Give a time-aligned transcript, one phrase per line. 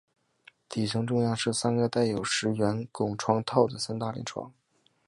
[0.67, 4.51] 底层中央是三个带有石圆拱窗套的三联大窗。